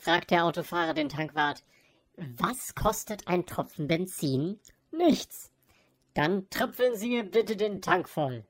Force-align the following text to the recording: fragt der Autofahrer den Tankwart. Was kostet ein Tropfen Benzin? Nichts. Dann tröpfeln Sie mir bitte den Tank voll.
fragt 0.00 0.30
der 0.30 0.44
Autofahrer 0.46 0.94
den 0.94 1.10
Tankwart. 1.10 1.62
Was 2.16 2.74
kostet 2.74 3.28
ein 3.28 3.46
Tropfen 3.46 3.86
Benzin? 3.86 4.58
Nichts. 4.90 5.52
Dann 6.14 6.48
tröpfeln 6.50 6.96
Sie 6.96 7.10
mir 7.10 7.24
bitte 7.24 7.54
den 7.54 7.82
Tank 7.82 8.08
voll. 8.08 8.44